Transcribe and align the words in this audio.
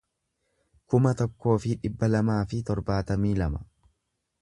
kuma 0.93 1.11
tokkoo 1.19 1.55
fi 1.65 1.75
dhibba 1.83 2.11
lamaa 2.15 2.41
fi 2.53 2.65
torbaatamii 2.71 3.39
lama 3.45 3.65